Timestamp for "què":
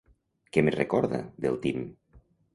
0.55-0.63